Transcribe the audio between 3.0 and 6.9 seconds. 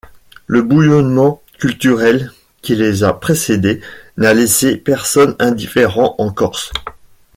a précédées n'a laissé personne indifférent en Corse.